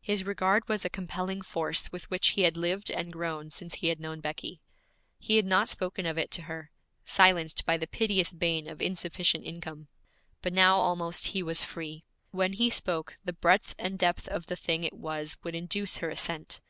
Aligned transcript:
His 0.00 0.24
regard 0.24 0.68
was 0.68 0.84
a 0.84 0.90
compelling 0.90 1.40
force 1.40 1.92
with 1.92 2.10
which 2.10 2.30
he 2.30 2.40
had 2.42 2.56
lived 2.56 2.90
and 2.90 3.12
grown 3.12 3.50
since 3.50 3.74
he 3.76 3.86
had 3.86 4.00
known 4.00 4.18
Becky. 4.18 4.60
He 5.20 5.36
had 5.36 5.46
not 5.46 5.68
spoken 5.68 6.06
of 6.06 6.18
it 6.18 6.32
to 6.32 6.42
her, 6.50 6.72
silenced 7.04 7.64
by 7.64 7.76
the 7.76 7.86
piteous 7.86 8.32
bane 8.32 8.68
of 8.68 8.82
insufficient 8.82 9.44
income; 9.44 9.86
but 10.42 10.52
now 10.52 10.78
almost 10.78 11.28
he 11.28 11.40
was 11.40 11.62
free. 11.62 12.02
When 12.32 12.54
he 12.54 12.68
spoke, 12.68 13.16
the 13.24 13.32
breadth 13.32 13.76
and 13.78 13.96
depth 13.96 14.26
of 14.26 14.46
the 14.46 14.56
thing 14.56 14.82
it 14.82 14.94
was 14.94 15.36
would 15.44 15.54
induce 15.54 15.98
her 15.98 16.10
assent. 16.10 16.60